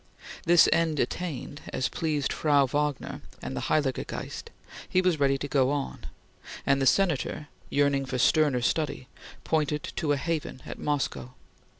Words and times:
This 0.47 0.67
end 0.73 0.99
attained 0.99 1.61
as 1.71 1.87
pleased 1.87 2.33
Frau 2.33 2.65
Wagner 2.65 3.21
and 3.39 3.55
the 3.55 3.61
Heiliger 3.69 4.03
Geist, 4.03 4.49
he 4.89 4.99
was 4.99 5.19
ready 5.19 5.37
to 5.37 5.47
go 5.47 5.69
on; 5.69 6.07
and 6.65 6.81
the 6.81 6.87
Senator, 6.87 7.49
yearning 7.69 8.07
for 8.07 8.17
sterner 8.17 8.61
study, 8.61 9.09
pointed 9.43 9.83
to 9.97 10.11
a 10.11 10.17
haven 10.17 10.63
at 10.65 10.79
Moscow. 10.79 11.35